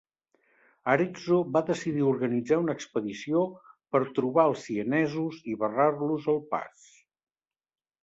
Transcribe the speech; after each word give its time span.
Arezzo 0.93 1.37
va 1.57 1.61
decidir 1.67 2.07
organitzar 2.13 2.59
una 2.63 2.77
expedició 2.79 3.45
per 3.97 4.03
trobar 4.19 4.49
els 4.53 4.67
sienesos 4.71 5.41
i 5.55 5.59
barrar-los 5.65 6.31
el 6.37 6.45
pas. 6.57 6.93